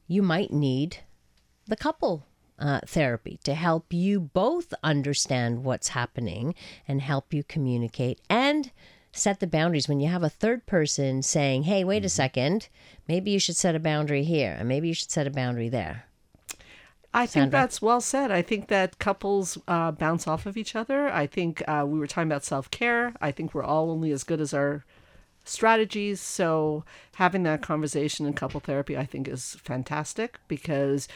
[0.06, 0.98] you might need
[1.66, 2.24] the couple
[2.58, 6.54] uh, therapy to help you both understand what's happening
[6.88, 8.70] and help you communicate and
[9.16, 12.68] set the boundaries when you have a third person saying hey wait a second
[13.08, 16.06] maybe you should set a boundary here and maybe you should set a boundary there
[17.14, 17.60] I think Sandra?
[17.60, 18.30] that's well said.
[18.30, 21.08] I think that couples uh, bounce off of each other.
[21.08, 23.14] I think uh, we were talking about self care.
[23.22, 24.84] I think we're all only as good as our
[25.42, 26.20] strategies.
[26.20, 31.08] So having that conversation in couple therapy, I think, is fantastic because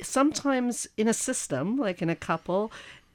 [0.00, 2.72] sometimes in a system, like in a couple,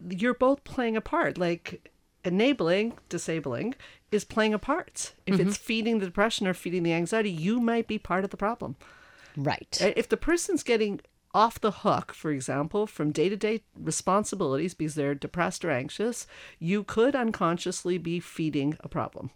[0.07, 1.39] you're both playing a part.
[1.39, 1.89] Like
[2.24, 3.76] enabling, disabling
[4.12, 5.14] is playing a part.
[5.26, 8.38] If it's feeding the depression or feeding the anxiety, you might be part of the
[8.38, 8.76] problem.
[9.36, 11.02] right Uh, If the person's getting
[11.34, 16.28] off the hook, for example, from day to day responsibilities because they're depressed or anxious,
[16.60, 19.32] you could unconsciously be feeding a problem.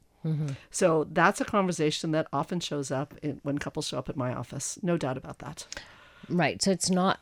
[0.72, 4.34] So that's a conversation that often shows up in, when couples show up at my
[4.34, 4.78] office.
[4.84, 5.66] No doubt about that.
[6.28, 6.62] Right.
[6.62, 7.20] So it's not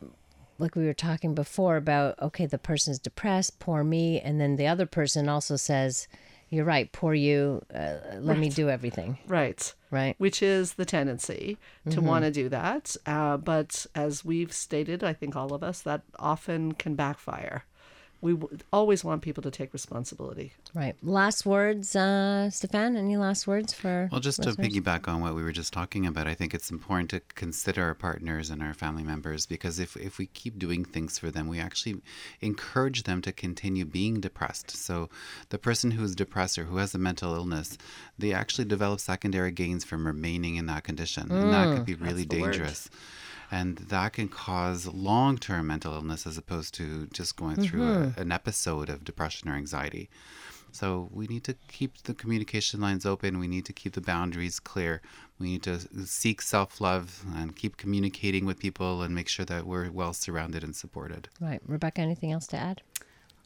[0.57, 4.19] like we were talking before about, okay, the person's depressed, poor me.
[4.19, 6.07] And then the other person also says,
[6.49, 9.17] you're right, poor you, uh, let me do everything.
[9.27, 9.73] Right.
[9.91, 10.15] Right.
[10.17, 11.57] Which is the tendency
[11.89, 12.95] to want to do that.
[13.05, 17.63] Uh, but as we've stated, I think all of us, that often can backfire.
[18.25, 20.53] We w- always want people to take responsibility.
[20.73, 20.95] Right.
[21.03, 25.43] Last words, uh, Stefan, any last words for Well, just to piggyback on what we
[25.43, 29.03] were just talking about, I think it's important to consider our partners and our family
[29.03, 32.01] members because if, if we keep doing things for them, we actually
[32.41, 34.71] encourage them to continue being depressed.
[34.71, 35.07] So
[35.49, 37.77] the person who's depressed or who has a mental illness,
[38.17, 41.31] they actually develop secondary gains from remaining in that condition.
[41.31, 42.89] and that could be really dangerous.
[42.91, 42.99] word.
[43.51, 47.95] And that can cause long term mental illness as opposed to just going through a,
[47.95, 48.21] mm-hmm.
[48.21, 50.09] an episode of depression or anxiety.
[50.71, 53.39] So we need to keep the communication lines open.
[53.39, 55.01] We need to keep the boundaries clear.
[55.39, 59.65] We need to seek self love and keep communicating with people and make sure that
[59.65, 61.29] we're well surrounded and supported.
[61.39, 61.61] Right.
[61.65, 62.81] Rebecca, anything else to add?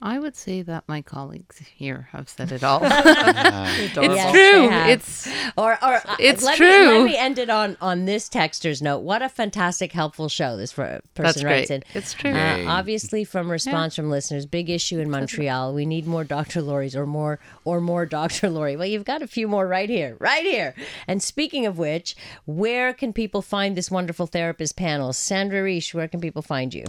[0.01, 2.79] I would say that my colleagues here have said it all.
[2.81, 4.69] Yes, it's they true.
[4.69, 4.89] have.
[4.89, 5.27] It's
[5.57, 7.03] Or, or uh, It's let Me, let true.
[7.05, 8.99] me end it on on this texter's note.
[8.99, 11.71] What a fantastic, helpful show this for, person That's writes great.
[11.71, 11.83] in.
[11.93, 12.31] It's true.
[12.31, 15.73] Uh, obviously, from response from listeners, big issue in Montreal.
[15.73, 16.61] We need more Dr.
[16.61, 18.49] Laurie's or more or more Dr.
[18.55, 18.77] Laurie.
[18.77, 20.75] Well, you've got a few more right here, right here.
[21.07, 25.11] And speaking of which, where can people find this wonderful therapist panel?
[25.11, 26.85] Sandra Reish, where can people find you?